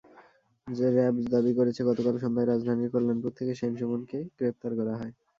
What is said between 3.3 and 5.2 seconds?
থেকে সেন সুমনকে গ্রেপ্তার করা হয়।